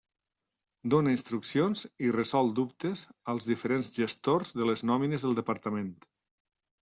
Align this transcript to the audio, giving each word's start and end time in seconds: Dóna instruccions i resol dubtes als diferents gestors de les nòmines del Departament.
Dóna 0.93 1.11
instruccions 1.15 1.83
i 2.07 2.09
resol 2.15 2.49
dubtes 2.61 3.03
als 3.35 3.51
diferents 3.51 3.93
gestors 3.99 4.55
de 4.63 4.71
les 4.71 4.85
nòmines 4.93 5.29
del 5.29 5.39
Departament. 5.43 5.95